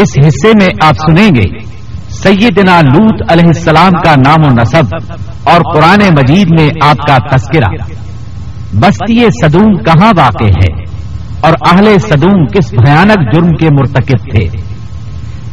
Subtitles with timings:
[0.00, 1.60] اس حصے میں آپ سنیں گے،
[2.10, 4.96] سیدنا لوت علیہ السلام کا نام و نصب
[5.44, 7.92] اور قرآن مجید میں آپ کا تذکرہ۔
[8.74, 10.82] بستی صدوم کہاں واقع ہے
[11.40, 14.48] اور اہل صدوم کس بھیانک جرم کے مرتکب تھے؟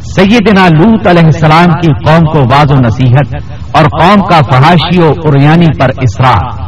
[0.03, 5.13] سیدنا لوت علیہ السلام کی قوم کو واض و نصیحت اور قوم کا فحاشی و
[5.23, 6.63] اریانی پر اصرار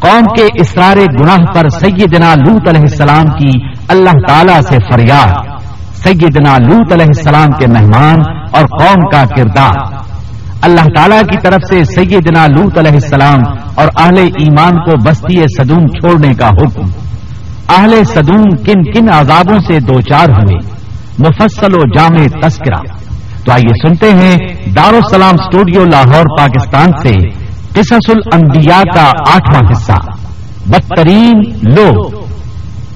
[0.00, 3.50] قوم کے اسرار گناہ پر سیدنا لوت علیہ السلام کی
[3.88, 5.57] اللہ تعالی سے فریاد۔
[6.02, 8.16] سیدنا لوت علیہ السلام کے مہمان
[8.52, 9.94] اور قوم کا کردار۔
[10.62, 13.40] اللہ تعالی کی طرف سے سیدنا لوت علیہ السلام
[13.74, 16.86] اور اہل ایمان کو بستی صدوم چھوڑنے کا حکم۔
[17.68, 20.74] اہل صدوم کن کن عذابوں سے دو چار ہوئے۔
[21.18, 22.82] مفصل و جامع تذکرہ۔
[23.44, 24.36] تو آئیے سنتے ہیں
[24.76, 27.28] دارالسلام اسٹوڈیو لاہور، پاکستان سے
[27.72, 30.12] قصص الانبیاء کا آٹھواں حصہ۔
[30.66, 32.10] بدترین لو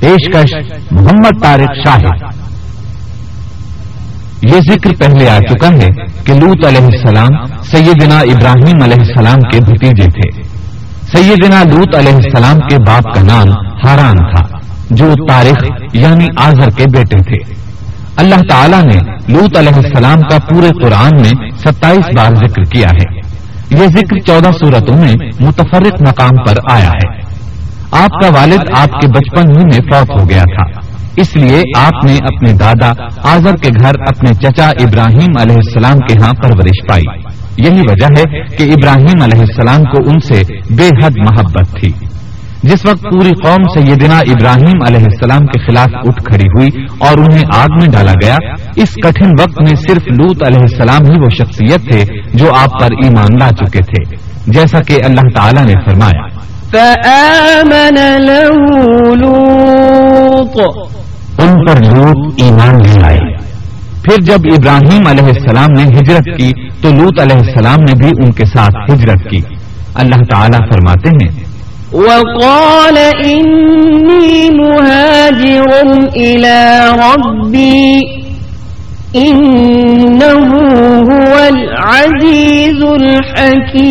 [0.01, 0.55] پیشکش
[0.91, 2.42] محمد طارق شاہد۔
[4.43, 5.89] یہ ذکر پہلے آ چکا ہے
[6.25, 10.43] کہ لوت علیہ السلام سیدنا ابراہیم علیہ السلام کے بھتیجے تھے۔
[11.13, 13.49] سیدنا لوت علیہ السلام کے باپ کا نام
[13.85, 14.59] ہاران تھا،
[14.91, 17.55] جو تاریخ یعنی آزر کے بیٹے تھے۔
[18.17, 23.21] اللہ تعالیٰ نے لوت علیہ السلام کا پورے قرآن میں ستائیس بار ذکر کیا ہے۔
[23.71, 27.23] یہ ذکر چودہ صورتوں میں متفرق مقام پر آیا ہے۔
[27.93, 32.05] آپ کا والد آپ کے بچپن ہی میں فوت ہو گیا تھا۔ اس لیے آپ
[32.05, 37.33] نے اپنے دادا، آزر کے گھر اپنے چچا ابراہیم علیہ السلام کے ہاں پرورش پائی۔
[37.59, 41.93] یہی وجہ ہے کہ ابراہیم علیہ السلام کو ان سے بے حد محبت تھی۔
[42.63, 47.43] جس وقت پوری قوم سیدنا ابراہیم علیہ السلام کے خلاف اٹھ کھڑی ہوئی اور انہیں
[47.55, 48.37] آگ میں ڈالا گیا،
[48.77, 52.89] اس کٹھن وقت میں صرف لوت علیہ السلام ہی وہ شخصیت تھے جو آپ پر
[53.05, 56.43] ایمان لا چکے تھے، جیسا کہ اللہ تعالی نے فرمایا۔
[61.43, 63.53] ان پر لوت ایمان لے آئے
[64.03, 68.33] پھر جب ابراہیم علیہ السلام نے ہجرت کی تو لوت علیہ السلام نے بھی ان
[68.33, 69.41] کے ساتھ ہجرت کی۔
[69.95, 71.43] اللہ تعالیٰ فرماتے ہیں
[71.93, 75.73] وقال إني مهاجر
[76.15, 78.01] إلى ربي
[79.17, 80.53] إنه
[81.05, 83.83] هو العزيز الحكيم۔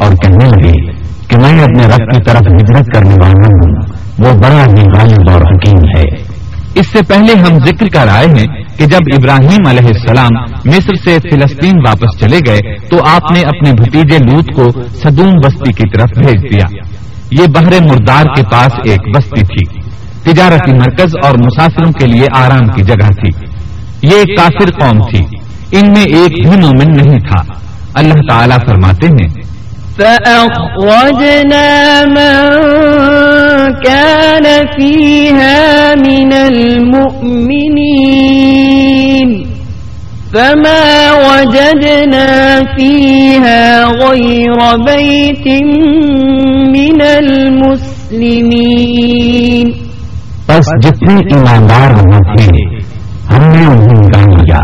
[0.00, 0.92] اور کہنے لگے
[1.28, 3.89] کہ میں اپنے رب کی طرف ہجرت کرنے والا ہوں۔
[4.24, 6.40] وہ بڑا ہی غالب اور حکیم ہے۔
[6.74, 8.46] اس سے پہلے ہم ذکر کر آئے ہیں
[8.78, 13.72] کہ جب ابراہیم علیہ السلام مصر سے فلسطین واپس چلے گئے تو آپ نے اپنے
[13.72, 16.66] بھتیجے لوت کو سدوم بستی کی طرف بھیج دیا۔
[17.30, 19.80] یہ بحر مردار کے پاس ایک بستی تھی۔
[20.22, 23.46] تجارتی مرکز اور مسافروں کے لیے آرام کی جگہ تھی۔
[24.02, 25.24] یہ ایک کافر قوم تھی۔
[25.72, 27.52] ان میں ایک بھی مومن نہیں تھا۔
[27.94, 29.39] اللہ تعالیٰ فرماتے ہیں
[29.98, 31.68] فأخرجنا
[32.04, 32.40] من
[33.84, 34.46] كان
[34.78, 37.90] فيها من المؤمنين
[40.34, 40.86] فما
[41.26, 42.30] وجدنا
[42.76, 45.46] فيها غير بيت
[46.76, 48.60] من المسلمين
[50.48, 52.48] بس جتنے ایماندار وہاں تھے،
[53.30, 54.60] ہم نے انہیں نکال لیا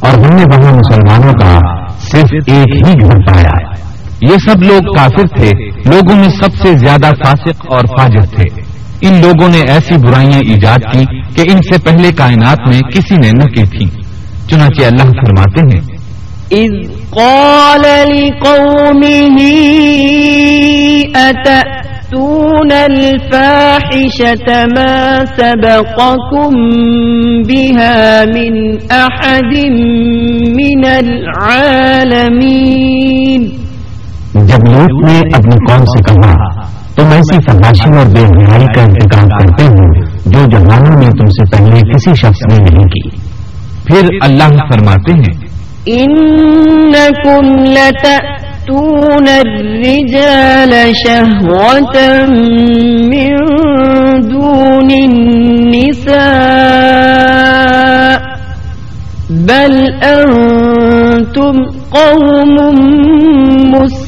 [0.00, 1.52] اور ہم نے وہاں مسلمانوں کا
[1.98, 3.71] صرف ایک ہی گھر پایا۔
[4.22, 8.62] یہ سب لوگ کافر تھے، لوگوں میں سب سے زیادہ فاسق اور فاجر تھے۔
[9.00, 13.30] ان لوگوں نے ایسی برائیاں ایجاد کی کہ ان سے پہلے کائنات میں کسی نے
[13.30, 13.86] نہ کی تھی۔
[14.50, 15.80] چنانچہ اللہ فرماتے ہیں،
[16.50, 19.48] اذ قال لقومه
[21.14, 26.50] اتأتون الفاحشة ما سبقكم
[27.42, 29.70] بها من احد
[30.56, 33.61] من العالمين؟
[34.34, 36.32] جب لوٹ نے اپنی قوم سے کہا
[36.96, 41.56] تم ایسی فباشی اور بے حیائی کا انتظام کرتے ہو جو جہانوں میں تم سے
[41.56, 43.08] پہلے کسی شخص نے نہیں کی۔
[43.86, 45.52] پھر اللہ فرماتے ہیں
[45.86, 50.72] انکم لتأتون الرجال
[51.06, 52.06] شہوة
[53.04, 53.36] من
[54.30, 56.16] دون النساء،
[59.30, 62.54] بل انتم قوم
[63.64, 64.01] مسلمون۔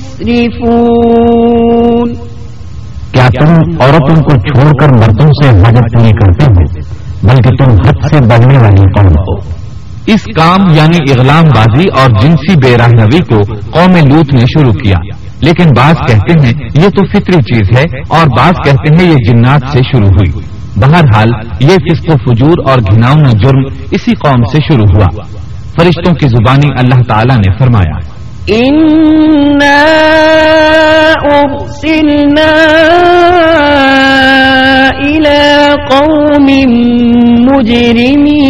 [3.12, 6.80] کیا تم عورتوں کو چھوڑ کر مردوں سے مدد نہیں کرتے ہو،
[7.22, 9.64] بلکہ تم حد سے بڑھنے والی قوم ہو؟
[10.06, 14.96] اس کام یعنی اغلام بازی اور جنسی بے روی کو قوم لوت نے شروع کیا۔
[15.40, 16.52] لیکن بعض کہتے ہیں
[16.82, 20.40] یہ تو فطری چیز ہے اور بعض کہتے ہیں یہ جنات سے شروع ہوئی۔
[20.76, 21.28] بہرحال
[21.60, 25.22] یہ فسق و فجور اور گھناؤنا جرم اسی قوم سے شروع ہوا۔
[25.78, 28.13] فرشتوں کی زبانی اللہ تعالی نے فرمایا۔
[31.24, 32.52] أرسلنا
[35.00, 36.46] إلى قوم
[37.48, 38.44] مجرمين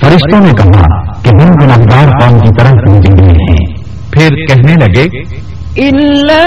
[0.00, 3.66] فرشتوں نے کہا کہ ہم گناہگار قوم کی طرف بھیجے گئے ہیں۔
[4.10, 5.08] پھر کہنے لگے
[5.88, 6.44] إلا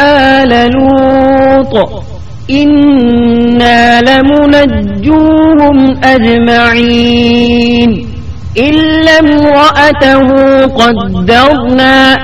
[0.00, 2.02] آل لوط
[2.50, 8.09] إنا لمنجوهم أجمعين
[8.58, 10.28] إلا امرأته
[10.76, 12.16] قدرنا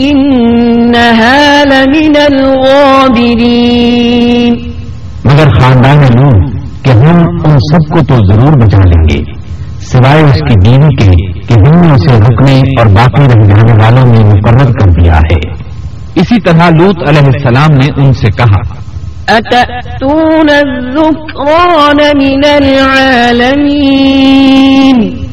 [0.00, 4.54] إنها لمن الغابرين.
[5.24, 6.50] مگر خاندان لوں
[6.82, 9.20] کہ ہم ان سب کو تو ضرور بچا لیں گے
[9.80, 14.06] سوائے اس کی بیوی کے کہ ہم نے اسے رکنے اور باقی رہ جانے والوں
[14.06, 15.54] میں مقرر کر دیا ہے۔
[16.14, 18.80] اسی طرح لوت علیہ السلام نے ان سے کہا
[19.30, 25.29] أتأتون الذكران من العالمين؟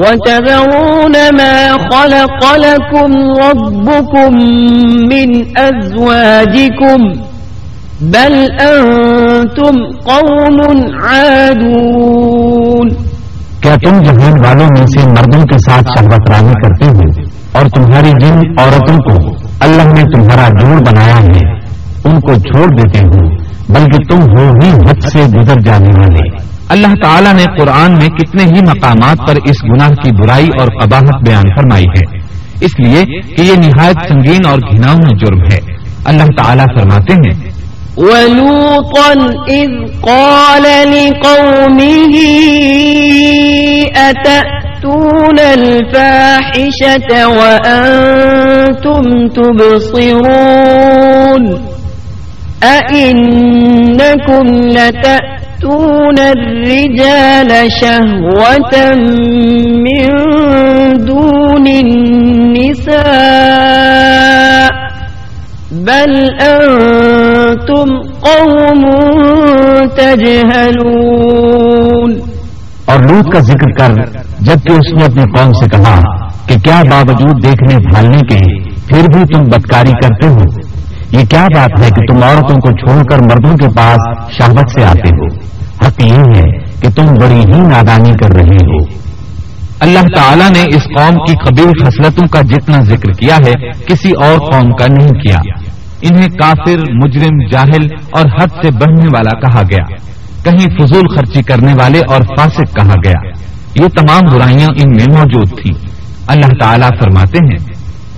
[0.00, 1.56] وتذرون ما
[1.90, 3.10] خلق لكم
[3.44, 4.32] ربكم
[5.12, 7.00] من أزواجكم
[8.00, 8.34] بل
[8.70, 9.74] أنتم
[10.08, 10.58] قوم
[11.04, 12.88] عادون
[13.62, 17.06] کیا تم جہان والوں میں سے مردوں کے ساتھ شہوت رانی کرتے ہو
[17.58, 19.14] اور تمہاری جن عورتوں کو
[19.66, 21.44] اللہ نے تمہارا جوڑ بنایا ہے
[22.04, 23.22] ان کو چھوڑ دیتے ہو
[23.74, 26.26] بلکہ تم ہو ہی حد سے گزر جانے والے۔
[26.68, 31.28] اللہ تعالیٰ نے قرآن میں کتنے ہی مقامات پر اس گناہ کی برائی اور قباحت
[31.28, 32.18] بیان فرمائی ہے۔
[32.60, 37.56] اس لیے کہ یہ نہایت سنگین اور گھناؤنا جرم ہے۔ اللہ تعالیٰ فرماتے ہیں،
[37.96, 39.12] ولوطا
[39.48, 39.70] إذ
[40.00, 42.16] قال لقومه
[43.94, 50.06] أتأتون الفاحشة وأنتم تبصرون
[52.62, 57.50] أئنكم لتأتون الرجال
[57.80, 58.74] شهوة
[59.84, 60.08] من
[61.04, 63.06] دون النساء
[65.72, 67.88] بل أنتم
[68.20, 68.82] قوم
[69.96, 70.96] تجهلون
[72.84, 73.92] اور لوت کا ذکر کر،
[74.40, 75.96] جبکہ اس نے اپنی قوم سے کہا
[76.46, 78.40] کہ کیا باوجود دیکھنے بھالنے کے،
[78.88, 80.65] پھر بھی تم بدکاری کرتے ہو۔
[81.12, 84.84] یہ کیا بات ہے کہ تم عورتوں کو چھوڑ کر مردوں کے پاس شہبت سے
[84.84, 85.26] آتے ہو؟
[85.86, 88.84] حق یہ ہے کہ تم بڑی ہی نادانی کر رہے ہو۔
[89.80, 93.52] اللہ تعالیٰ نے اس قوم کی قبیل خصلتوں کا جتنا ذکر کیا ہے،
[93.86, 95.38] کسی اور قوم کا نہیں کیا۔
[96.02, 99.94] انہیں کافر، مجرم، جاہل اور حد سے بڑھنے والا کہا گیا۔
[100.44, 103.28] کہیں فضول خرچی کرنے والے اور فاسق کہا گیا۔
[103.74, 105.74] یہ تمام برائیاں ان میں موجود تھیں۔
[106.26, 107.75] اللہ تعالیٰ فرماتے ہیں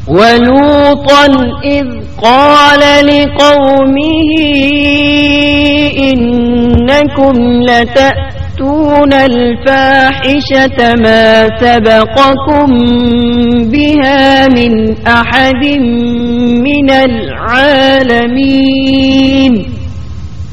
[0.09, 1.27] ولوطا
[1.65, 1.87] إذ
[2.23, 4.31] قال لقومه
[6.13, 12.69] إنكم لتأتون الفاحشة ما سبقكم
[13.71, 14.73] بها من
[15.07, 15.65] أحد
[16.65, 16.91] من
[18.11, 19.53] العالمين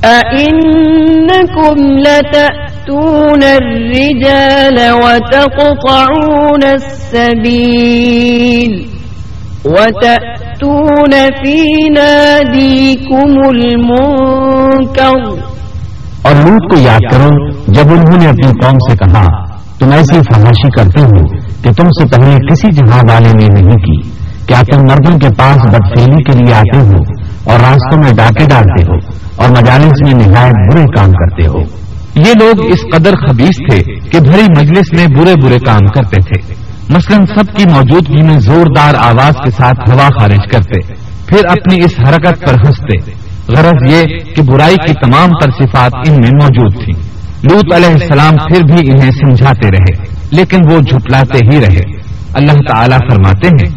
[0.06, 8.16] أئنكم لتأتون الرجال وتقطعون السبيل
[9.66, 11.60] وتأتون في
[11.90, 15.16] ناديكم المنكر
[16.22, 19.26] اور لوت کو یاد کرو، جب انہوں نے اپنی قوم سے کہا،
[19.80, 24.10] تم ایسی فحاشی کرتے ہو کہ تم سے پہلے کسی جہاں والے نے نہیں کی۔
[24.48, 26.98] کیا تم مردوں کے پاس بدفیلی کے لیے آتے ہو
[27.44, 28.96] اور راستوں میں ڈاکے ڈالتے ہو
[29.36, 31.60] اور مجالس میں نہایت برے کام کرتے ہو؟
[32.16, 36.65] یہ لوگ اس قدر خبیص تھے کہ بھری مجلس میں برے برے کام کرتے تھے۔
[36.90, 40.94] مثلا سب کی موجودگی میں زوردار آواز کے ساتھ ہوا خارج کرتے،
[41.28, 43.12] پھر اپنی اس حرکت پر ہنستے۔
[43.48, 44.04] غرض یہ
[44.36, 48.92] کہ برائی کی تمام تر صفات ان میں موجود تھیں۔ لوت علیہ السلام پھر بھی
[48.92, 51.96] انہیں سمجھاتے رہے، لیکن وہ جھٹلاتے ہی رہے۔
[52.34, 53.76] اللہ تعالیٰ فرماتے ہیں،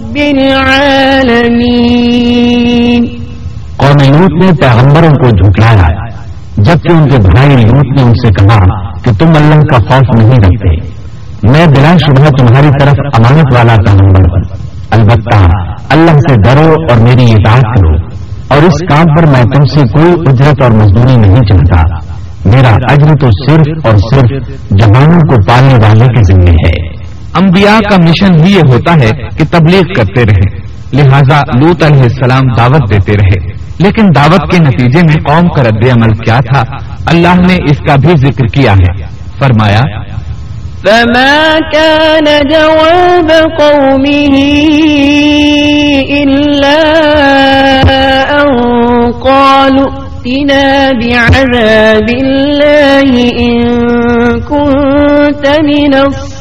[0.17, 1.31] العالمين
[3.77, 6.05] قوم لوت نے پیغمبروں کو جھٹلایا،
[6.57, 10.37] جبکہ ان کے بھائی لوت نے ان سے کہا کہ تم اللہ کا خوف نہیں
[10.37, 11.01] رکھتے۔
[11.43, 14.41] میں بلا شبہ تمہاری طرف امانت والا پیغمبر ہوں۔
[14.91, 15.37] البتہ
[15.89, 17.95] اللہ سے ڈرو اور میری اطاعت کرو۔
[18.47, 21.81] اور اس کام پر میں تم سے کوئی اجرت اور مزدوری نہیں چاہتا۔
[22.45, 26.90] میرا اجر تو صرف اور صرف جوانوں کو پالنے والے کے ذمے ہے۔
[27.35, 32.41] انبیاء کا مشن ہی یہ ہوتا ہے کہ تبلیغ کرتے رہے۔ لہذا لوت علیہ السلام
[32.57, 36.63] دعوت دیتے رہے۔ لیکن دعوت کے نتیجے میں قوم کا رد عمل کیا تھا؟
[37.05, 39.03] اللہ نے اس کا بھی ذکر کیا ہے۔
[39.39, 39.81] فرمایا،
[40.85, 44.47] فما كان جواب قومه
[46.09, 46.77] إلا
[48.31, 48.51] أن
[49.11, 53.61] قالوا ائتنا بعذاب الله إن
[54.39, 55.91] كنت من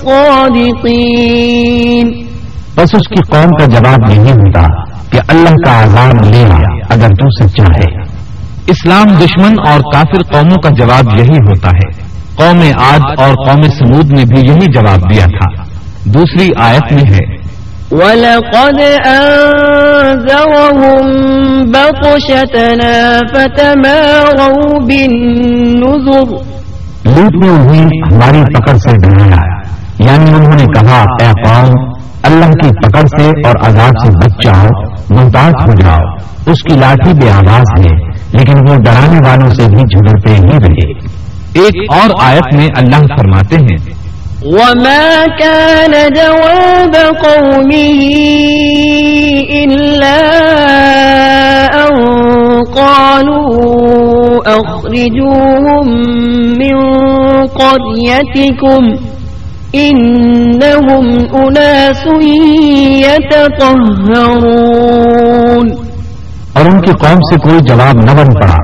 [0.07, 2.27] الصادقين.
[2.75, 4.67] بس اس کی قوم کا جواب نہیں ہوتا
[5.11, 6.45] کہ اللہ کا عذاب لے
[6.91, 8.03] اگر تو سچا ہے
[8.67, 11.91] اسلام دشمن اور کافر قوموں کا جواب یہی ہوتا ہے۔
[12.35, 15.63] قوم آج اور قوم سمود نے بھی یہی جواب دیا تھا۔
[16.05, 17.37] دوسری آیت میں ہے۔
[17.91, 26.37] وَلَقَدْ أَنذَرَهُمْ بَطْشَتَنَا فَتَمَارَوْا بِالنُّذُرِ۔
[27.05, 29.60] لوٹ نے انہیں ہماری پکڑ سے ڈرایا
[30.05, 31.91] یعنی انہوں نے کہا، اے قوم،
[32.23, 34.67] اللہ کی پکڑ سے اور عذاب سے بچ جاؤ
[35.11, 36.17] محتاط ہو جاؤ.
[36.47, 37.97] اس کی لاٹھی بے آواز ہے،
[38.33, 41.21] لیکن وہ ڈرانے والوں سے بھی جھگڑتے ہی رہے۔
[41.63, 44.01] ایک اور آیت میں اللہ فرماتے ہیں،
[44.43, 48.01] وما كان جواب قومه
[49.53, 50.17] إلا
[51.75, 51.95] أن
[52.75, 53.51] قالوا
[54.61, 55.89] أخرجوهم
[56.59, 56.77] من
[57.47, 59.11] قريتكم
[59.77, 62.07] إنهم أناس
[63.03, 63.71] يتطهرون
[66.53, 68.57] اور ان کی قوم سے کوئی جواب نہ بن پڑا۔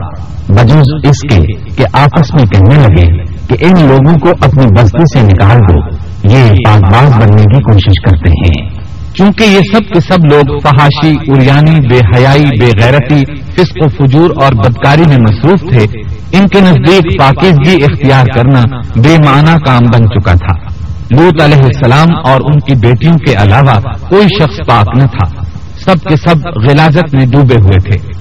[0.49, 5.27] بجوز اس کے کہ آپس میں کہنے لگے کہ ان لوگوں کو اپنی بستی سے
[5.27, 5.97] نکال دو۔
[6.33, 11.15] یہ پاک باز بننے کی کوشش کرتے ہیں۔ چونکہ یہ سب کے سب لوگ فحاشی
[11.29, 15.87] اریانی بے حیائی، بے غیرتی، فسق و فجور اور بدکاری میں مصروف تھے۔
[16.33, 18.63] ان کے نزدیک پاکیزگی اختیار کرنا
[18.97, 20.66] بے معنی کام بن چکا تھا۔
[21.11, 25.43] لوت علیہ السلام اور ان کی بیٹیوں کے علاوہ کوئی شخص پاک نہ تھا۔
[25.85, 26.37] سب کے سب
[26.69, 28.13] غلازت میں ڈوبے ہوئے تھے۔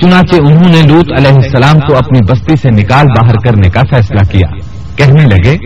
[0.00, 4.20] چنانچہ انہوں نے لوت علیہ السلام کو اپنی بستی سے نکال باہر کرنے کا فیصلہ
[4.30, 4.46] کیا۔
[4.96, 5.56] کہنے لگے،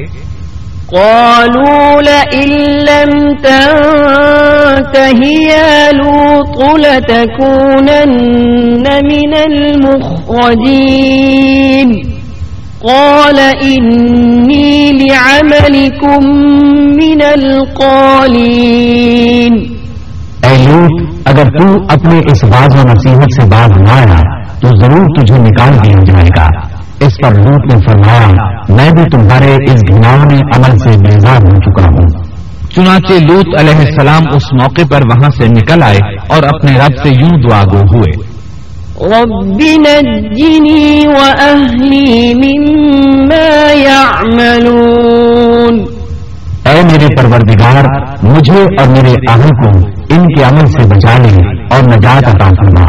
[0.86, 5.20] قالوا لئن لم تنته
[5.50, 12.17] يا لوط لتكونن من المخرجين۔
[12.82, 16.46] قال إني لعملكم
[16.86, 19.58] من القالين.
[20.42, 24.20] اے لوٹ اگر تو اپنے اس باز و نصیحت سے باز نہ آیا،
[24.60, 26.48] تو ضرور تجھے نکال دیا جائے گا۔
[27.00, 28.30] اس پر لوٹ نے فرمایا،
[28.68, 32.24] میں بھی تمہارے اس گھناؤنے عمل سے بیزار ہو چکا ہوں۔
[32.74, 37.08] چنانچہ لوت علیہ السلام اس موقع پر وہاں سے نکل آئے اور اپنے رب سے
[37.08, 38.27] یوں دعا گو ہوئے۔
[39.00, 45.84] رب نجني وأهلي مما يعملون.
[46.64, 47.84] اے میرے پروردگار،
[48.22, 49.70] مجھے اور میرے اہل کو
[50.14, 51.34] ان کے عمل سے بچا لے
[51.70, 52.84] اور نجات عطا فرما۔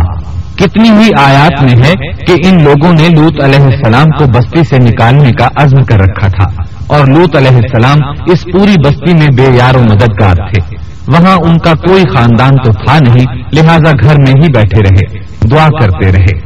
[0.56, 4.78] کتنی ہی آیات میں ہے کہ ان لوگوں نے لوت علیہ السلام کو بستی سے
[4.78, 6.46] نکالنے کا عزم کر رکھا تھا
[6.88, 7.98] اور لوت علیہ السلام
[8.28, 10.75] اس پوری بستی میں بے یار و مددگار تھے۔
[11.08, 15.68] وہاں ان کا کوئی خاندان تو تھا نہیں، لہذا گھر میں ہی بیٹھے رہے۔ دعا
[15.82, 16.39] کرتے رہے۔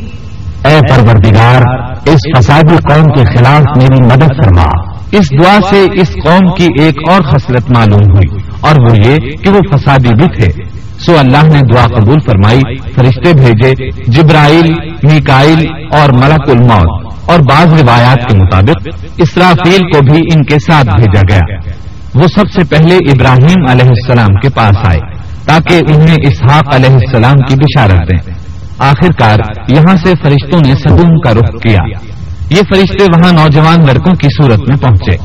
[0.65, 1.61] اے پروردگار
[2.05, 4.69] اس فسادی قوم کے خلاف میری مدد فرما۔
[5.11, 9.49] اس دعا سے اس قوم کی ایک اور خصلت معلوم ہوئی اور وہ یہ کہ
[9.49, 10.47] وہ فسادی بھی تھے۔
[11.05, 12.61] سو اللہ نے دعا قبول فرمائی
[12.95, 13.73] فرشتے بھیجے
[14.07, 14.73] جبرائیل
[15.03, 18.87] میکائل اور ملک الموت۔ اور بعض روایات کے مطابق
[19.17, 21.69] اسرافیل کو بھی ان کے ساتھ بھیجا گیا۔
[22.15, 24.99] وہ سب سے پہلے ابراہیم علیہ السلام کے پاس آئے
[25.45, 28.33] تاکہ انہیں اسحاق علیہ السلام کی بشارت دیں۔
[28.77, 29.37] آخر کار
[29.67, 32.13] یہاں سے فرشتوں نے سدوم کا رخ کیا۔
[32.49, 35.15] یہ فرشتے وہاں نوجوان لڑکوں کی صورت میں پہنچے۔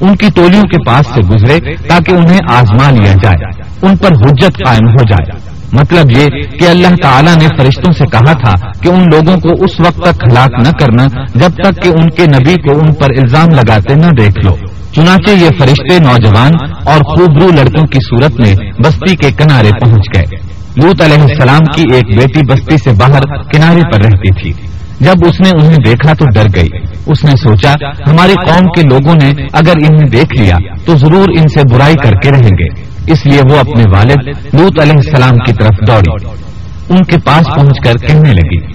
[0.00, 4.58] ان کی ٹولیوں کے پاس سے گزرے تاکہ انہیں آزما لیا جائے۔ ان پر حجت
[4.66, 6.26] قائم ہو جائے۔ مطلب یہ
[6.58, 10.24] کہ اللہ تعالیٰ نے فرشتوں سے کہا تھا کہ ان لوگوں کو اس وقت تک
[10.32, 14.06] ہلاک نہ کرنا، جب تک کہ ان کے نبی کو ان پر الزام لگاتے نہ
[14.06, 14.56] دیکھ لو۔
[14.94, 16.52] چنانچہ یہ فرشتے نوجوان
[16.84, 21.82] اور خوبرو لڑکوں کی صورت میں بستی کے کنارے پہنچ گئے۔ لوت علیہ السلام کی
[21.94, 24.52] ایک بیٹی بستی سے باہر کنارے پر رہتی تھی۔
[25.00, 26.68] جب اس نے انہیں دیکھا تو ڈر گئی۔
[27.06, 27.74] اس نے سوچا،
[28.10, 32.12] ہماری قوم کے لوگوں نے اگر انہیں دیکھ لیا تو ضرور ان سے برائی کر
[32.12, 36.28] کے رہیں گے۔ اس لیے وہ اپنے والد لوت علیہ السلام کی طرف دوڑی۔
[36.88, 38.66] ان کے پاس پہنچ کر کہنے لگی،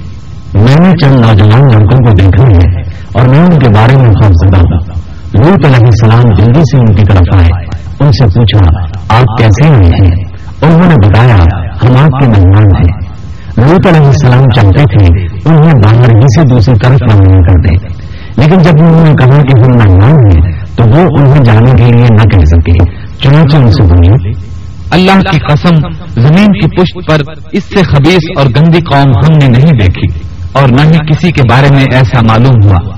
[0.54, 2.82] میں نے چند نوجوان لڑکوں کو دیکھا ہے
[3.14, 5.02] اور میں ان کے بارے میں خوفزدہ ہوں۔
[5.34, 7.66] لوت علیہ السلام جلدی سے ان کی طرف آئے۔
[8.00, 8.70] ان سے پوچھا،
[9.10, 10.24] آپ کیسے آئے ہیں؟
[10.62, 11.36] انہوں نے بتایا،
[11.84, 13.12] ہم آپ کے مہمان ہیں۔
[13.58, 17.90] لوت علیہ السلام چاہتے تھے انہیں باہر ہی سے دوسری طرف روانہ کر دیں
[18.38, 22.06] لیکن جب انہوں نے کہا کہ ہم مہمان ہیں، تو وہ انہیں جانے کے لیے
[22.10, 24.32] نہ کہہ سکے۔ چنانچہ ان سے بولی
[24.92, 25.76] اللہ کی قسم،
[26.22, 30.20] زمین کی پشت پر اس سے خبیص اور گندی قوم ہم نے نہیں دیکھی
[30.52, 32.98] اور نہ ہی کسی کے بارے میں ایسا معلوم ہوا۔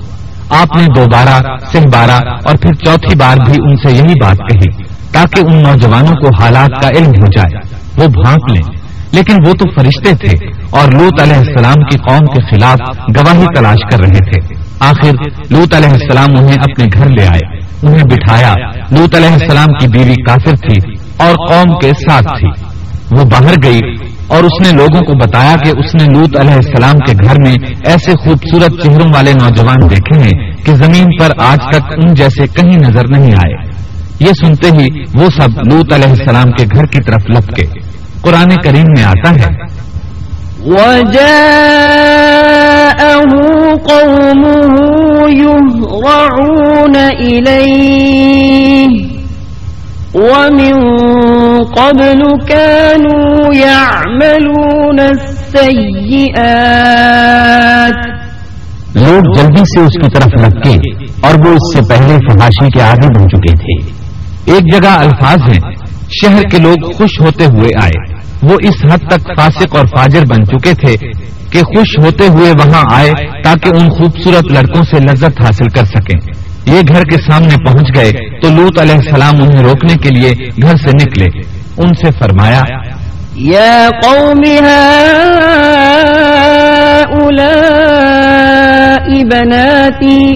[0.62, 4.82] آپ نے دوبارہ سہ بارہ اور پھر چوتھی بار بھی ان سے یہی بات کہی
[5.12, 8.76] تاکہ ان نوجوانوں کو حالات کا علم ہو جائے۔ وہ بھانپ لیں۔
[9.12, 12.78] لیکن وہ تو فرشتے تھے اور لوت علیہ السلام کی قوم کے خلاف
[13.16, 15.12] گواہی تلاش کر رہے تھے۔ آخر
[15.50, 17.53] لوت علیہ السلام انہیں اپنے گھر لے آئے۔
[17.86, 18.54] انہیں بٹھایا
[18.90, 22.74] لوت علیہ السلام کی بیوی کافر تھی اور قوم کے ساتھ تھی۔
[23.18, 23.80] وہ باہر گئی
[24.26, 27.56] اور اس نے لوگوں کو بتایا کہ اس نے لوت علیہ السلام کے گھر میں
[27.86, 32.76] ایسے خوبصورت چہروں والے نوجوان دیکھے ہیں کہ زمین پر آج تک ان جیسے کہیں
[32.76, 33.74] نظر نہیں آئے۔
[34.20, 37.64] یہ سنتے ہی وہ سب لوت علیہ السلام کے گھر کی طرف لپکے۔
[38.20, 39.73] قرآن کریم میں آتا ہے
[40.66, 41.18] وجاءه
[43.86, 44.80] قومه
[45.36, 47.64] يهرعون إليه.
[50.14, 50.80] ومن
[51.64, 55.94] قبل كانوا يعملون السيئات.
[58.96, 63.18] لوگ جلدی سے اس کی طرف لپکے اور وہ اس سے پہلے فحاشی کے عادی
[63.18, 63.92] بن چکے تھے۔
[64.52, 65.74] ایک جگہ الفاظ ہیں،
[66.22, 68.13] شہر کے لوگ خوش ہوتے ہوئے آئے۔
[68.44, 70.94] وہ اس حد تک فاسق اور فاجر بن چکے تھے
[71.50, 73.12] کہ خوش ہوتے ہوئے وہاں آئے
[73.44, 76.18] تاکہ ان خوبصورت لڑکوں سے لذت حاصل کر سکیں۔
[76.66, 80.76] یہ گھر کے سامنے پہنچ گئے تو لوت علیہ السلام انہیں روکنے کے لیے گھر
[80.76, 81.40] سے نکلے۔
[81.76, 82.62] ان سے فرمایا
[83.36, 84.42] يا قوم
[89.22, 90.32] بناتي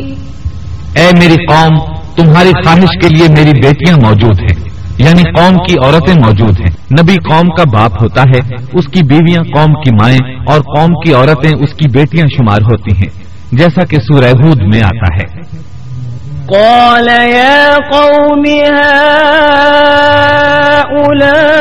[0.94, 1.74] اے میری قوم
[2.16, 4.57] تمہاری خواہش کے لیے میری بیٹیاں موجود ہیں۔
[4.98, 6.70] یعنی قوم کی عورتیں موجود ہیں۔
[7.02, 11.12] نبی قوم کا باپ ہوتا ہے اس کی بیویاں قوم کی مائیں اور قوم کی
[11.12, 15.58] عورتیں اس کی بیٹیاں شمار ہوتی ہیں جیسا کہ سورہ ہود میں آتا ہے۔
[16.46, 18.44] قال يا قوم
[20.88, 21.58] هؤلاء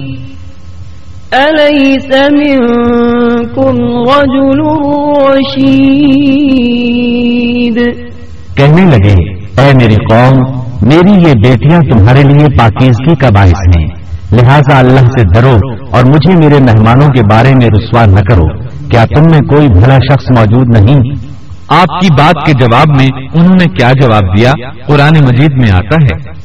[1.31, 3.75] أليس منكم
[4.09, 4.59] رجل
[5.38, 6.15] رشيد
[8.57, 13.88] کہنے لگے، اے میری قوم، میری یہ بیٹیاں تمہارے لیے پاکیزگی کا باعث ہیں۔
[14.31, 15.55] لہذا اللہ سے ڈرو
[15.91, 19.97] اور مجھے میرے مہمانوں کے بارے میں رسوا نہ کرو۔ کیا تم میں کوئی بھلا
[19.97, 20.99] شخص موجود نہیں؟
[21.67, 24.51] آپ کی بات کے جواب میں انہوں نے کیا جواب دیا؟
[24.88, 26.44] قرآن مجید میں آتا ہے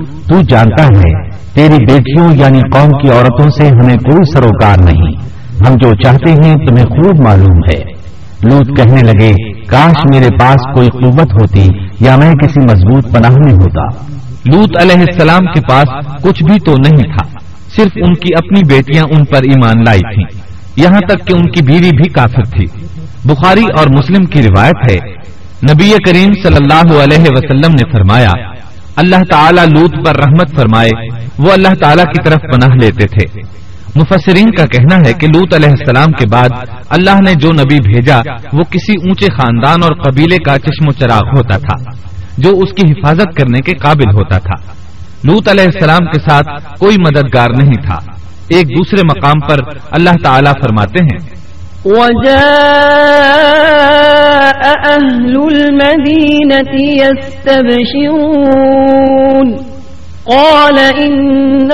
[0.31, 5.31] تو جانتا ہے، تیری بیٹیوں یعنی قوم کی عورتوں سے ہمیں کوئی سروکار نہیں۔
[5.67, 7.81] ہم جو چاہتے ہیں تمہیں خوب معلوم ہے۔
[8.43, 11.67] لوت کہنے لگے، کاش میرے پاس کوئی قوت ہوتی
[11.99, 13.85] یا میں کسی مضبوط پناہ میں ہوتا۔
[14.45, 15.87] لوت علیہ السلام کے پاس
[16.23, 17.39] کچھ بھی تو نہیں تھا،
[17.77, 20.41] صرف ان کی اپنی بیٹیاں ان پر ایمان لائی تھیں۔
[20.75, 22.65] یہاں تک کہ ان کی بیوی بھی کافر تھی۔
[23.25, 24.97] بخاری اور مسلم کی روایت ہے،
[25.73, 28.60] نبی کریم صلی اللہ علیہ وسلم نے فرمایا
[28.95, 30.89] اللہ تعالیٰ لوت پر رحمت فرمائے،
[31.37, 33.39] وہ اللہ تعالیٰ کی طرف پناہ لیتے تھے۔
[33.95, 36.49] مفسرین کا کہنا ہے کہ لوت علیہ السلام کے بعد
[36.89, 38.17] اللہ نے جو نبی بھیجا،
[38.53, 41.91] وہ کسی اونچے خاندان اور قبیلے کا چشم و چراغ ہوتا تھا،
[42.37, 44.71] جو اس کی حفاظت کرنے کے قابل ہوتا تھا۔
[45.23, 47.99] لوت علیہ السلام کے ساتھ کوئی مددگار نہیں تھا۔
[48.47, 49.57] ایک دوسرے مقام پر
[49.91, 51.41] اللہ تعالیٰ فرماتے ہیں۔
[54.63, 56.73] أهل المدينة
[58.01, 58.67] يستبشرون
[60.25, 61.71] قال إن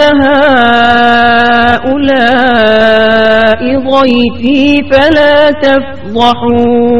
[2.27, 6.97] هؤلاء ضيفي فلا تفضحون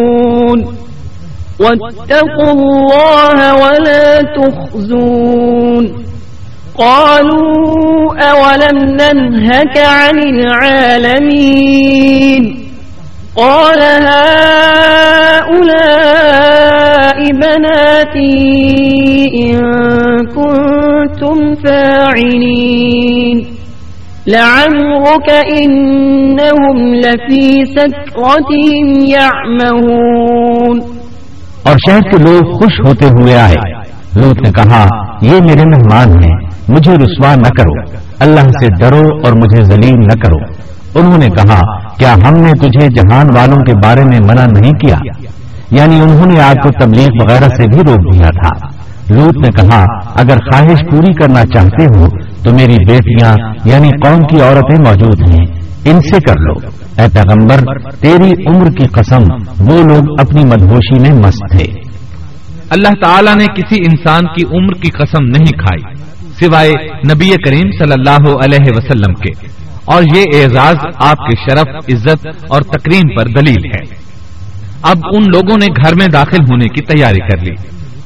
[1.60, 5.86] واتقوا الله ولا تخزون
[6.78, 11.78] قالوا أولم ننهك عن العالمين
[13.38, 14.38] قال هؤلاء
[17.18, 18.38] بناتي
[19.42, 19.62] إن
[20.26, 23.40] كنتم فاعلين.
[24.28, 30.80] لعمرك إنهم لفي سكرتهم يعمهون.
[31.64, 33.78] اور شہر کے لوگ خوش ہوتے ہوئے آئے۔
[34.16, 34.88] لوت نے کہا،
[35.22, 40.22] یہ میرے مہمان ہیں، مجھے رسوا نہ کرو۔ اللہ سے ڈرو اور مجھے ذلیل نہ
[40.26, 40.57] کرو۔
[40.96, 41.60] انہوں نے کہا،
[41.94, 44.98] کیا ہم نے تجھے جہان والوں کے بارے میں منع نہیں کیا؟
[45.72, 48.78] یعنی انہوں نے آپ کو تبلیغ وغیرہ سے بھی روک دیا تھا۔
[49.14, 49.84] لوت نے کہا،
[50.16, 52.06] اگر خواہش پوری کرنا چاہتے ہو،
[52.44, 53.34] تو میری بیٹیاں
[53.66, 55.46] یعنی قوم کی عورتیں موجود ہیں۔
[55.86, 56.54] ان سے کر لو۔
[56.98, 59.22] اے پیغمبر، تیری عمر کی قسم،
[59.60, 61.66] وہ لوگ اپنی مدہوشی میں مست تھے۔
[62.70, 65.96] اللہ تعالیٰ نے کسی انسان کی عمر کی قسم نہیں کھائی،
[66.40, 69.57] سوائے نبی کریم صلی اللہ علیہ وسلم کے۔
[69.88, 74.08] اور یہ اعزاز آپ کے شرف، عزت اور تقریم پر دلیل ہے۔
[74.82, 77.54] اب ان لوگوں نے گھر میں داخل ہونے کی تیاری کر لی۔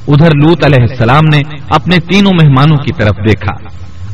[0.07, 3.53] ادھر لوت علیہ السلام نے اپنے تینوں مہمانوں کی طرف دیکھا۔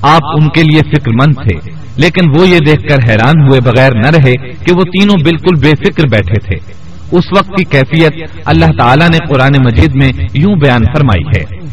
[0.01, 3.91] آپ ان کے لیے فکر مند تھے، لیکن وہ یہ دیکھ کر حیران ہوئے بغیر
[3.95, 6.73] نہ رہے کہ وہ تینوں بالکل بے فکر بیٹھے تھے۔
[7.11, 8.13] اس وقت کی کیفیت
[8.45, 11.67] اللہ تعالیٰ نے قرآن مجید میں یوں بیان فرمائی ہے۔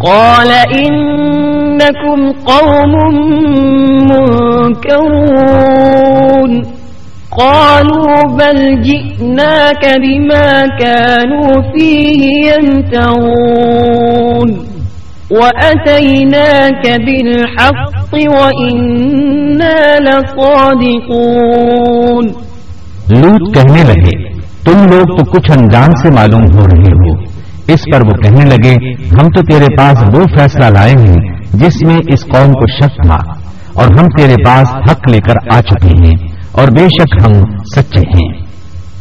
[0.00, 2.92] قال انکم قوم
[4.10, 5.00] منکرون
[7.30, 14.48] قالوا بل جئناك بما كانوا فيه يمترون.
[15.30, 20.90] وأتيناك بالحق وإنا لصادقون.
[23.10, 24.30] لوت کہنے لگے،
[24.64, 27.29] تم لوگ تو کچھ انجان سے معلوم ہو رہے ہو۔
[27.72, 28.74] اس پر وہ کہنے لگے
[29.10, 31.20] ہم تو تیرے پاس وہ فیصلہ لائے ہیں
[31.52, 33.18] جس میں اس قوم کو شک تھا
[33.74, 36.14] اور ہم تیرے پاس حق لے کر آ چکے ہیں
[36.52, 37.32] اور بے شک ہم
[37.76, 38.28] سچے ہیں۔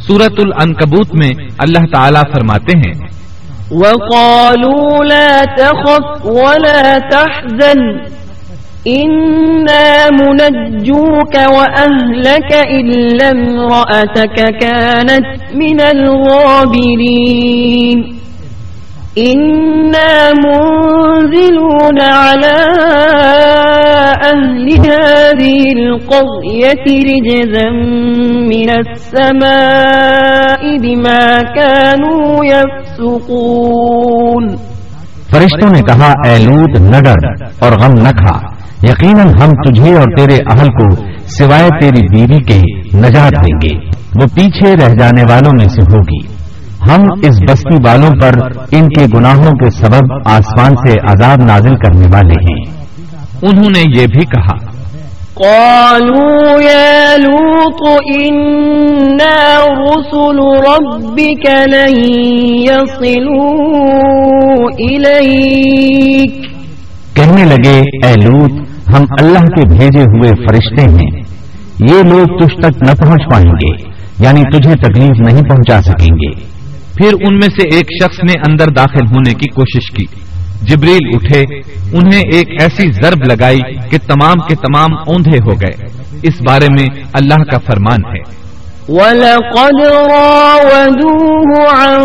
[0.08, 2.93] سورت العنکبوت میں اللہ تعالیٰ فرماتے ہیں
[3.71, 7.82] وقالوا لا تخف ولا تحزن
[8.88, 15.82] إنا منجوك وأهلك إلا امرأتك كانت من
[16.89, 18.18] الغابرين
[19.19, 22.65] إنا منزلون على
[24.25, 27.69] أهل هذه القضية رجزا
[28.47, 34.47] من السماء بما كانوا يفسقون
[35.32, 37.15] فرشتوں نے کہا، اے لوت نہ ڈر
[37.60, 38.39] اور غم نہ کھا۔
[38.84, 40.95] یقیناً ہم تجھے اور تیرے اہل کو
[41.27, 42.62] سوائے تیری بیوی کے
[42.97, 43.89] نجات دیں گے۔
[44.21, 46.38] وہ پیچھے رہ جانے والوں میں سے ہوگی۔
[46.88, 48.32] ہم اس بستی والوں پر
[48.72, 52.86] ان کے گناہوں کے سبب آسمان سے عذاب نازل کرنے والے ہیں۔
[53.42, 54.70] انہوں نے یہ بھی کہا۔
[55.34, 61.98] قالوا يا لوط إنا رسل ربك لن
[62.60, 63.60] يصلوا
[64.88, 66.34] إليك۔
[67.13, 68.52] کہنے لگے اے لوت
[68.96, 71.20] ہم اللہ کے بھیجے ہوئے فرشتے ہیں۔
[71.80, 73.89] یہ لوگ تجھ تک نہ پہنچ پائیں گے
[74.20, 76.59] یعنی تجھے تکلیف نہیں پہنچا سکیں گے۔
[77.00, 80.06] پھر ان میں سے ایک شخص نے اندر داخل ہونے کی کوشش کی۔
[80.62, 81.42] جبریل اٹھے
[81.98, 83.60] انہیں ایک ایسی ضرب لگائی
[83.90, 85.86] کہ تمام کے تمام اوندھے ہو گئے۔
[86.24, 88.40] اس بارے میں اللہ کا فرمان ہے۔
[88.90, 92.02] وَلَقَدْ رَاوَدُوهُ عَنْ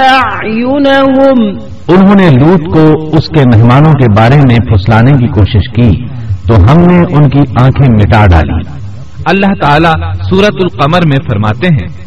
[0.00, 6.06] أَعْيُنَهُمْ۔ انہوں نے لوت کو اس کے مہمانوں کے بارے میں پھسلانے کی کوشش کی
[6.48, 8.83] تو ہم نے ان کی آنکھیں مٹا ڈالی۔
[9.26, 9.92] اللہ تعالیٰ
[10.30, 12.04] سورت القمر میں فرماتے ہیں۔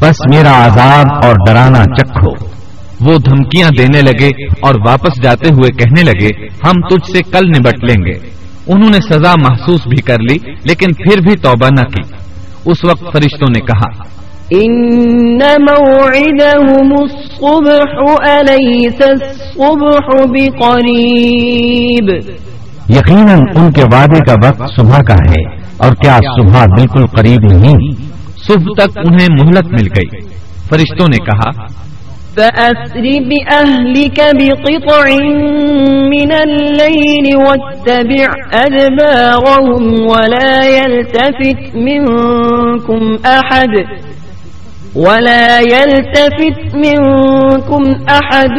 [0.00, 2.30] بس میرا عذاب اور ڈرانا چکھو۔
[3.00, 7.84] وہ دھمکیاں دینے لگے اور واپس جاتے ہوئے کہنے لگے ہم تجھ سے کل نبٹ
[7.84, 8.30] لیں گے۔
[8.66, 12.14] انہوں نے سزا محسوس بھی کر لی لیکن پھر بھی توبہ نہ کی۔
[12.66, 14.20] اس وقت فرشتوں نے کہا
[14.50, 15.38] ان
[15.70, 18.04] موعدهم الصبح
[19.00, 22.20] الصبح بقریب
[22.94, 27.92] یقیناً ان کے وعدے کا وقت صبح کا ہے اور کیا صبح بالکل قریب نہیں؟
[28.48, 30.20] صبح تک انہیں مہلت مل گئی۔
[30.68, 31.80] فرشتوں نے کہا،
[32.34, 35.06] فأسر بأهلك بقطع
[36.08, 43.74] من الليل واتبع أدبارهم ولا يلتفت منكم أحد
[44.96, 48.56] ولا يلتفت منكم أحد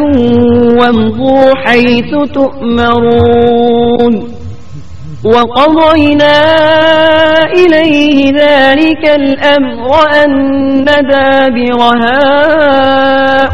[0.80, 4.13] وامضوا حيث تؤمرون
[5.26, 6.39] وقضينا
[7.60, 9.89] إليه ذلك الأمر
[10.24, 10.32] أن
[10.86, 11.82] دابر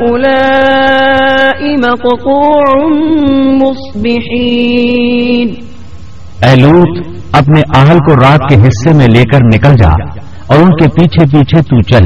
[0.01, 2.65] هؤلاء مقطوع
[3.61, 5.49] مصبحين
[6.43, 6.93] اے لوت،
[7.33, 9.93] اپنے اہل کو رات کے حصے میں لے کر نکل جا
[10.47, 12.05] اور ان کے پیچھے پیچھے تو چل۔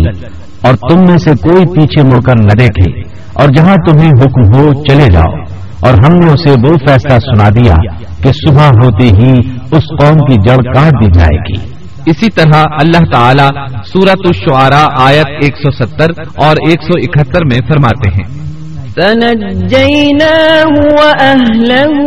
[0.62, 3.00] اور تم میں سے کوئی پیچھے مڑ کر نہ دیکھے
[3.34, 7.74] اور جہاں تمہیں حکم ہو چلے جاؤ۔ اور ہم نے اسے وہ فیصلہ سنا دیا
[8.24, 9.34] کہ صبح ہوتے ہی
[9.72, 11.72] اس قوم کی جڑ کاٹ دی جائے گی۔
[12.06, 18.42] اسی طرح اللہ تعالی سورت الشعراء آیت 170 اور 171 میں فرماتے ہیں۔
[18.96, 19.86] فنجيناه
[20.94, 21.98] وأهله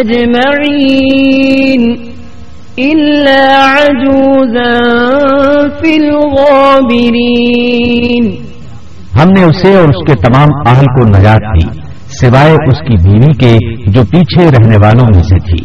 [0.00, 0.98] أجمعين۔
[2.78, 4.78] إلا عجوزا
[5.80, 5.96] في
[7.08, 8.36] الغابرين
[9.22, 11.80] ہم نے اسے اور اس کے تمام اہل کو نجات دی
[12.20, 13.58] سوائے اس کی بیوی کے
[13.90, 15.64] جو پیچھے رہنے والوں میں سے تھی۔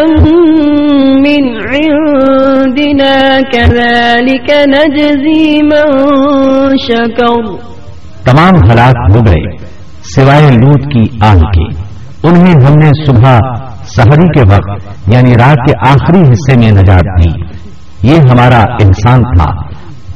[1.16, 5.98] من عندنا كذلك نجزي من
[6.78, 7.56] شكر.
[8.26, 9.56] تمام ہلاک ہو گئے
[10.16, 11.82] سوائے لوت کی آگ کے۔
[12.28, 13.40] انہیں ہم نے صبح
[13.96, 17.30] سحری کے وقت یعنی رات کے آخری حصے میں نجات دی۔
[18.04, 19.52] یہ ہمارا انسان تھا۔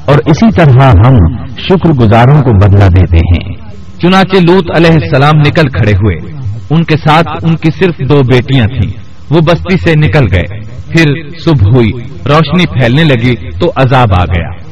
[0.06, 1.15] اور اسی طرح ہم
[1.58, 3.54] شکر گزاروں کو بدلہ دیتے ہیں۔
[4.02, 6.31] چنانچہ لوت علیہ السلام نکل کھڑے ہوئے۔
[6.72, 8.92] ان کے ساتھ ان کی صرف دو بیٹیاں تھیں۔
[9.30, 11.90] وہ بستی سے نکل گئے۔ پھر صبح ہوئی
[12.30, 14.72] روشنی پھیلنے لگی تو عذاب آ گیا۔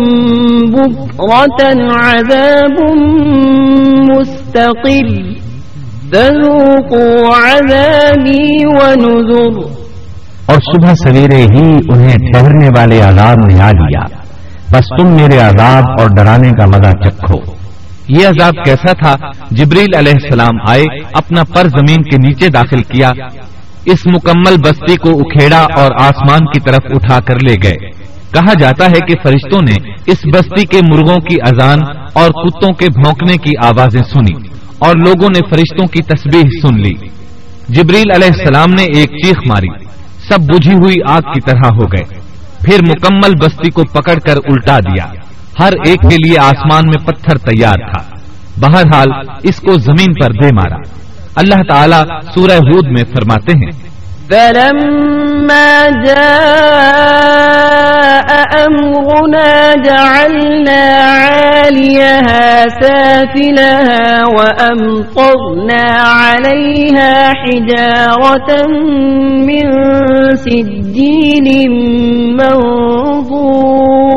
[0.73, 2.97] بُكْرَةً عَذَابٌ
[4.17, 5.33] مُسْتَقِلٌ
[6.15, 9.69] ذَذُوقُوا عَذَابِي وَنُذُرُ۔
[10.47, 14.05] اور صبح سویرے ہی انہیں ٹھہرنے والے عذاب نے آ لیا۔
[14.73, 17.58] بس تم میرے عذاب اور ڈرانے کا مزہ چکھو۔
[18.09, 23.11] یہ عذاب کیسا تھا؟ جبریل علیہ السلام آئے، اپنا پر زمین کے نیچے داخل کیا،
[23.85, 27.91] اس مکمل بستی کو اکھیڑا اور آسمان کی طرف اٹھا کر لے گئے۔
[28.33, 31.79] کہا جاتا ہے کہ فرشتوں نے اس بستی کے مرغوں کی اذان
[32.13, 36.95] اور کتوں کے بھونکنے کی آوازیں سنی اور لوگوں نے فرشتوں کی تسبیح سن لی۔
[37.69, 39.85] جبریل علیہ السلام نے ایک چیخ ماری،
[40.29, 42.21] سب بجھی ہوئی آگ کی طرح ہو گئے۔
[42.65, 45.05] پھر مکمل بستی کو پکڑ کر الٹا دیا۔
[45.61, 48.17] ہر ایک کے لیے آسمان میں پتھر تیار تھا۔
[48.61, 50.77] بہرحال اس کو زمین پر دے مارا۔
[51.37, 53.89] اللہ تعالیٰ سورہ ہود میں فرماتے ہیں۔
[54.29, 57.29] فلما جاء
[58.59, 65.83] أمرنا جعلنا عاليها سافلها وأمطرنا
[66.25, 68.69] عليها حجارة
[69.45, 69.73] من
[70.37, 71.69] سجيل
[72.33, 74.08] منضود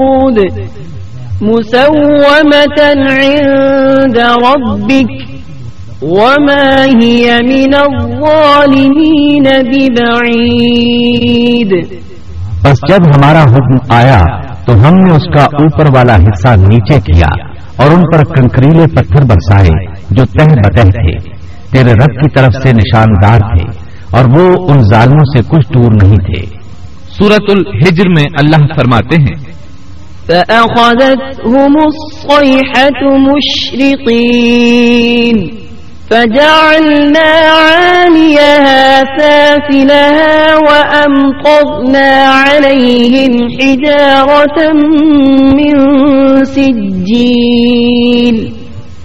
[1.41, 2.77] مسومة
[3.11, 5.09] عند ربك
[6.01, 6.67] وما
[7.03, 10.51] هي من الظالمين ببعيد.
[12.63, 14.21] بس جب ہمارا حکم آیا
[14.65, 17.31] تو ہم نے اس کا اوپر والا حصہ نیچے کیا
[17.75, 19.75] اور ان پر کنکریلے پتھر برسائے
[20.09, 21.13] جو تہ بتہ تھے۔
[21.71, 23.65] تیرے رب کی طرف سے نشاندار تھے
[24.11, 26.45] اور وہ ان ظالموں سے کچھ دور نہیں تھے۔
[27.17, 29.50] سورت الحجر میں اللہ فرماتے ہیں
[30.27, 35.37] فأخذتهم الصيحة مشرقين
[36.09, 37.31] فجعلنا
[37.61, 42.09] عاليها سافلها وأمطرنا
[42.45, 44.57] عليهم حجارة
[45.57, 45.75] من
[46.45, 48.35] سجيل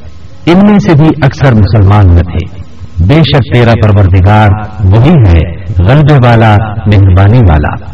[0.52, 2.62] ان میں سے بھی اکثر مسلمان نہ تھے۔
[3.08, 4.50] بے شک تیرا پروردگار
[4.84, 5.56] وہی ہے
[5.88, 7.86] غلبے والا مہربانی والا۔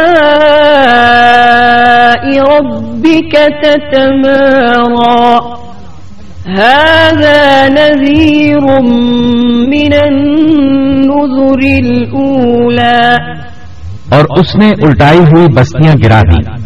[2.40, 5.38] ربك تتمارى.
[6.48, 8.80] هذا نذير
[9.68, 13.16] من النذر الأولى.
[14.10, 16.57] اور اس نے الٹائی ہوئی بستیاں گرا دی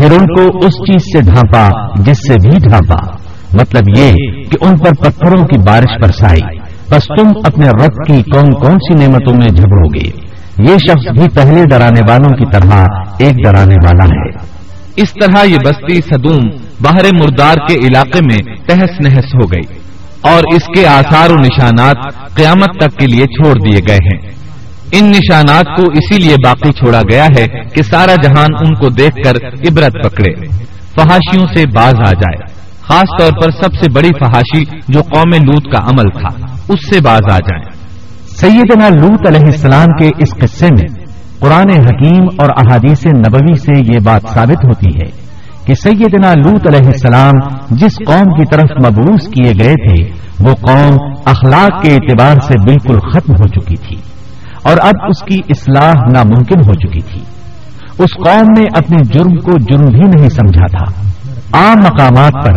[0.00, 3.16] پھر ان کو اس چیز سے ڈھانپا جس سے بھی ڈھانپا۔
[3.52, 6.58] مطلب یہ کہ ان پر پتھروں کی بارش برسائی۔
[6.90, 10.10] بس تم اپنے رب کی کون کون سی نعمتوں میں جھگڑو گے۔
[10.58, 12.84] یہ شخص بھی پہلے ڈرانے والوں کی طرح
[13.18, 14.60] ایک ڈرانے والا ہے۔
[14.96, 16.48] اس طرح یہ بستی صدوم
[16.82, 19.78] باہر مردار کے علاقے میں تہس نہس ہو گئی
[20.20, 21.96] اور اس کے آثار و نشانات
[22.34, 24.49] قیامت تک کے لیے چھوڑ دیے گئے ہیں۔
[24.92, 29.16] ان نشانات کو اسی لیے باقی چھوڑا گیا ہے کہ سارا جہان ان کو دیکھ
[29.24, 30.46] کر عبرت پکڑے۔
[30.96, 35.64] فحاشیوں سے باز آ جائے۔ خاص طور پر سب سے بڑی فحاشی جو قوم لوت
[35.64, 37.64] کا عمل تھا، اس سے باز آ جائیں
[38.36, 41.04] سیدنا لوت علیہ السلام کے اس قصے میں
[41.38, 45.10] قرآن حکیم اور احادیث نبوی سے یہ بات ثابت ہوتی ہے
[45.66, 47.32] کہ سیدنا لوت علیہ السلام
[47.70, 50.08] جس قوم کی طرف مبوس کیے گئے تھے،
[50.40, 53.96] وہ قوم اخلاق کے اعتبار سے بالکل ختم ہو چکی تھی۔
[54.62, 57.20] اور اب اس کی اصلاح ناممکن ہو چکی تھی۔
[57.98, 61.02] اس قوم نے اپنے جرم کو جرم بھی نہیں سمجھا تھا۔
[61.52, 62.52] عام مقامات پر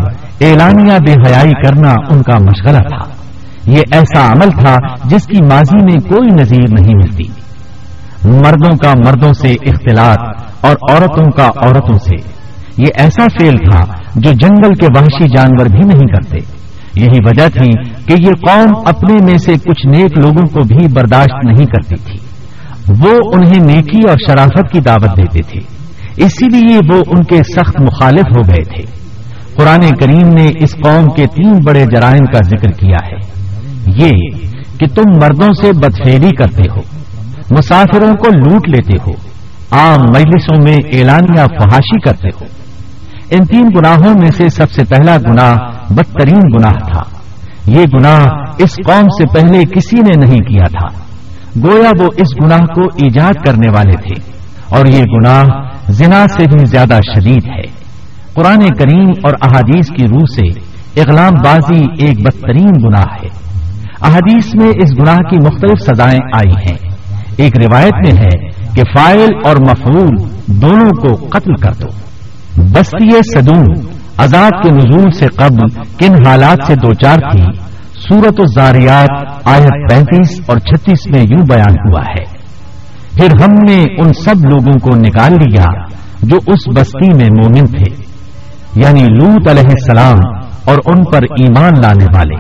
[0.46, 3.24] اعلانیہ بے حیائی کرنا ان کا مشغلہ تھا۔
[3.68, 7.24] یہ ایسا عمل تھا جس کی ماضی میں کوئی نظیر نہیں ملتی۔
[8.30, 10.20] مردوں کا مردوں سے اختلاط
[10.62, 12.16] اور عورتوں کا عورتوں سے۔
[12.78, 13.82] یہ ایسا فیل تھا
[14.16, 16.38] جو جنگل کے وحشی جانور بھی نہیں کرتے۔
[16.95, 17.71] یہی وجہ تھی
[18.06, 22.17] کہ یہ قوم اپنے میں سے کچھ نیک لوگوں کو بھی برداشت نہیں کرتی تھی۔
[22.89, 25.60] وہ انہیں نیکی اور شرافت کی دعوت دیتے تھے۔
[26.17, 28.84] اسی لیے وہ ان کے سخت مخالف ہو گئے تھے۔
[29.58, 33.43] قرآن کریم نے اس قوم کے تین بڑے جرائم کا ذکر کیا ہے۔
[33.88, 34.10] یہ
[34.79, 36.82] کہ تم مردوں سے بدفیری کرتے ہو،
[37.51, 39.12] مسافروں کو لوٹ لیتے ہو،
[39.71, 42.45] عام مجلسوں میں اعلانیہ فحاشی کرتے ہو۔
[43.29, 45.56] ان تین گناہوں میں سے سب سے پہلا گناہ
[45.95, 47.01] بدترین گناہ تھا۔
[47.67, 48.27] یہ گناہ
[48.58, 50.99] اس قوم سے پہلے کسی نے نہیں کیا تھا۔
[51.63, 54.34] گویا وہ اس گناہ کو ایجاد کرنے والے تھے۔
[54.69, 55.43] اور یہ گناہ
[55.89, 57.62] زنا سے بھی زیادہ شدید ہے۔
[58.34, 60.60] قرآن کریم اور احادیث کی روح سے
[61.01, 63.27] اغلام بازی ایک بدترین گناہ ہے۔
[64.01, 66.77] احادیث میں اس گناہ کی مختلف سزائیں آئی ہیں۔
[67.38, 70.10] ایک روایت میں ہے کہ فائل اور مفعول
[70.47, 71.88] دونوں کو قتل کر دو۔
[72.58, 77.43] بستی صدوم عذاب کے نزول سے قبل کن حالات سے دوچار تھی
[77.95, 82.43] سورت الزاریات آیت پینتیس اور چھتیس میں یوں بیان ہوا ہے۔
[83.15, 85.86] پھر ہم نے ان سب لوگوں کو نکال لیا
[86.21, 87.95] جو اس بستی میں مومن تھے
[88.76, 90.19] یعنی لوت علیہ السلام
[90.65, 92.36] اور ان پر ایمان لانے والے۔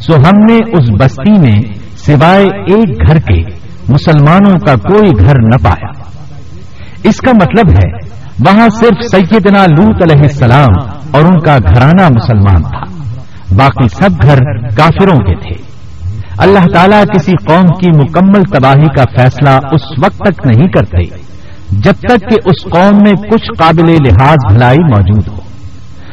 [0.00, 1.60] سو ہم نے اس بستی میں
[1.96, 3.42] سوائے ایک گھر کے
[3.88, 6.04] مسلمانوں کا کوئی گھر نہ پایا۔
[7.02, 12.62] اس کا مطلب ہے وہاں صرف سیدنا لوت علیہ السلام اور ان کا گھرانہ مسلمان
[12.62, 12.84] تھا۔
[13.56, 14.38] باقی سب گھر
[14.76, 15.70] کافروں کے تھے۔
[16.38, 21.16] اللہ تعالیٰ کسی قوم کی مکمل تباہی کا فیصلہ اس وقت تک نہیں کرتے،
[21.70, 25.36] جب تک کہ اس قوم میں کچھ قابل لحاظ بھلائی موجود ہو۔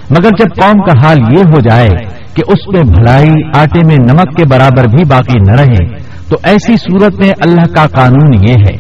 [0.10, 1.90] مگر جب قوم کا حال یہ ہو جائے
[2.34, 5.86] کہ اس میں بھلائی آٹے میں نمک کے برابر بھی باقی نہ رہے،
[6.30, 8.78] تو ایسی صورت میں اللہ کا قانون یہ ہے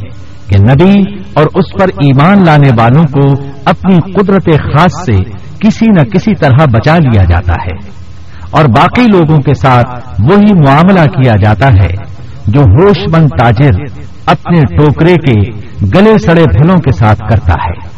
[0.48, 3.34] کہ نبی اور اس پر ایمان لانے والوں کو
[3.65, 5.17] اپنی قدرت خاص سے
[5.60, 7.91] کسی نہ کسی طرح بچا لیا جاتا ہے۔
[8.52, 11.89] اور باقی لوگوں کے ساتھ وہی معاملہ کیا جاتا ہے
[12.47, 13.71] جو ہوش مند تاجر
[14.26, 15.52] اپنے ٹوکرے کے
[15.95, 17.97] گلے سڑے پھلوں کے ساتھ کرتا ہے۔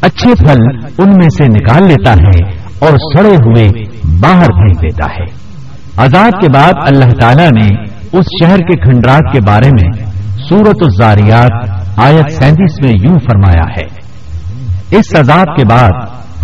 [0.00, 0.56] اچھے پھل
[0.98, 3.68] ان میں سے نکال لیتا ہے اور سڑے ہوئے
[4.20, 5.52] باہر بھیج دیتا ہے۔
[5.96, 10.04] آزاد کے بعد اللہ تعالی نے اس شہر کے کھنڈرات کے بارے میں
[10.48, 14.02] سورت الزاریات آیت سینتیس میں یوں فرمایا ہے،
[14.96, 15.90] اس عذاب کے بعد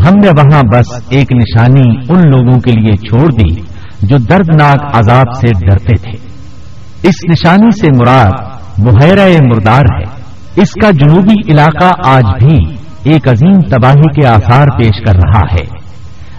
[0.06, 3.60] ہم نے وہاں بس ایک نشانی ان لوگوں کے لیے چھوڑ دی
[4.02, 6.28] جو دردناک عذاب سے ڈرتے تھے۔
[7.02, 8.32] اس نشانی سے مراد
[8.78, 10.18] بحیرہ مردار ہے۔
[10.62, 12.58] اس کا جنوبی علاقہ آج بھی
[13.02, 15.88] ایک عظیم تباہی کے آثار پیش کر رہا ہے۔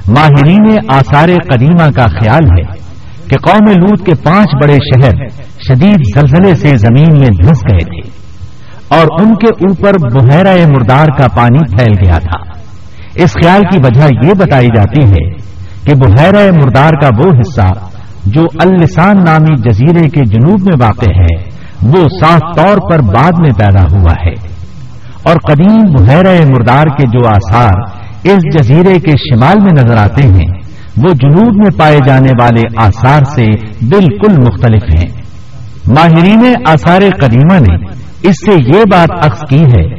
[0.07, 2.89] ماہرین آثار قدیمہ کا خیال ہے
[3.27, 5.27] کہ قوم لوت کے پانچ بڑے شہر
[5.67, 8.08] شدید زلزلے سے زمین میں دھس گئے تھے۔
[8.89, 12.39] اور ان کے اوپر بحیرہ مردار کا پانی پھیل گیا تھا۔
[13.15, 15.31] اس خیال کی وجہ یہ بتائی جاتی ہے
[15.85, 17.67] کہ بحیرہ مردار کا وہ حصہ
[18.25, 21.49] جو السان نامی جزیرے کے جنوب میں واقع ہے،
[21.81, 24.33] وہ صاف طور پر بعد میں پیدا ہوا ہے۔
[25.23, 27.73] اور قدیم بحیرہ مردار کے جو آثار
[28.23, 30.59] اس جزیرے کے شمال میں نظر آتے ہیں،
[30.97, 33.45] وہ جنوب میں پائے جانے والے آثار سے
[33.81, 35.21] بالکل مختلف ہیں۔
[35.87, 39.95] ماہرین آثار قدیمہ نے اس سے یہ بات عکس کی ہے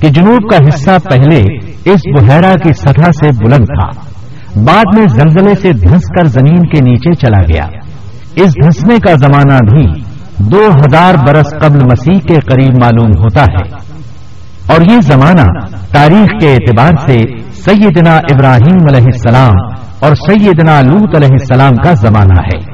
[0.00, 1.40] کہ جنوب کا حصہ پہلے
[1.90, 4.10] اس بحیرہ کی سطح سے بلند تھا۔
[4.56, 7.66] بعد میں زلزلے سے دھنس کر زمین کے نیچے چلا گیا۔
[8.36, 10.00] اس دھنسنے کا زمانہ بھی
[10.38, 13.94] دو ہزار برس قبل مسیح کے قریب معلوم ہوتا ہے۔
[14.66, 17.22] اور یہ زمانہ تاریخ کے اعتبار سے
[17.52, 22.72] سیدنا ابراہیم علیہ السلام اور سیدنا لوت علیہ السلام کا زمانہ ہے۔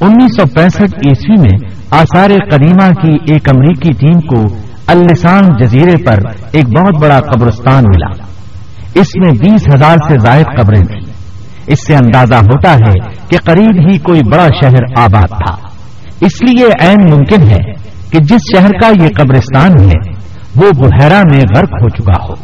[0.00, 4.56] انیس سو پینسٹھ عیسوی میں آثار قدیمہ کی ایک امریکی ٹیم کو
[4.86, 6.18] السان جزیرے پر
[6.52, 8.24] ایک بہت بڑا قبرستان ملا۔
[8.94, 11.00] اس میں بیس ہزار سے زائد قبریں تھیں۔
[11.66, 15.56] اس سے اندازہ ہوتا ہے کہ قریب ہی کوئی بڑا شہر آباد تھا۔
[16.20, 17.72] اس لیے عین ممکن ہے
[18.10, 20.12] کہ جس شہر کا یہ قبرستان ہے،
[20.56, 22.34] وہ بحیرہ میں غرق ہو چکا ہو۔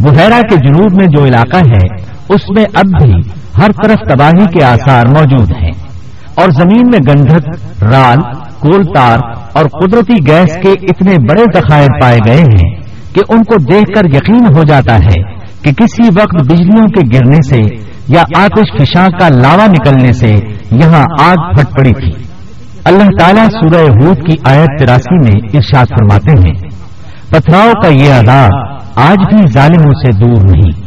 [0.00, 3.14] بحیرہ کے جنوب میں جو علاقہ ہے، اس میں اب بھی
[3.62, 5.70] ہر طرف تباہی کے آثار موجود ہیں۔
[6.34, 7.48] اور زمین میں گندھک،
[7.82, 8.18] رال
[8.64, 9.18] کول تار
[9.52, 12.70] اور قدرتی گیس کے اتنے بڑے ذخائر پائے گئے ہیں
[13.14, 15.22] کہ ان کو دیکھ کر یقین ہو جاتا ہے
[15.62, 20.32] کہ کسی وقت بجلیوں کے گرنے سے یا آتش فشاں کا لاوا نکلنے سے
[20.70, 22.24] یہاں آگ پھٹ پڑی تھی۔
[22.84, 26.68] اللہ تعالیٰ سورہ ہود کی آیت تراسی میں ارشاد فرماتے ہیں،
[27.30, 28.50] پتھراؤ کا یہ عذاب
[28.94, 30.84] آج بھی ظالموں سے دور نہیں۔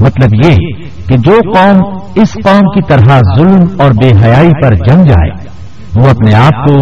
[0.00, 0.56] مطلب یہ
[1.08, 5.53] کہ جو قوم اس قوم کی طرح ظلم اور بے حیائی پر جم جائے
[5.96, 6.74] وہ اپنے آپ کو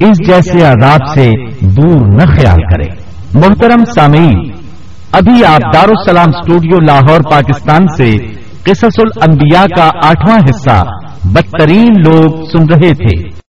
[0.00, 2.86] اس جیسے عذاب سے دور نہ خیال کرے۔
[3.34, 4.50] محترم سامعین،
[5.12, 8.16] ابھی آپ دارالسلام اسٹوڈیو لاہور، پاکستان سے
[8.62, 10.84] قصص الانبیاء کا آٹھواں حصہ
[11.24, 13.29] بدترین لوگ سن رہے تھے۔